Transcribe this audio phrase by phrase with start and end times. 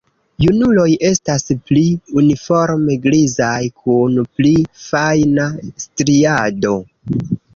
[0.43, 1.81] Junuloj estas pli
[2.21, 4.53] uniforme grizaj kun pli
[4.85, 5.45] fajna
[5.87, 6.73] striado.